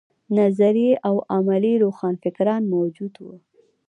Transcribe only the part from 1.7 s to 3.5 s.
روښانفکران موجود وو.